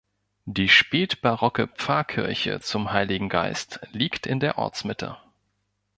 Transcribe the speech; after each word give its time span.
Die 0.47 0.67
spätbarocke 0.67 1.67
Pfarrkirche 1.67 2.59
zum 2.59 2.91
Heiligen 2.91 3.29
Geist 3.29 3.81
liegt 3.91 4.25
in 4.25 4.39
der 4.39 4.57
Ortsmitte. 4.57 5.17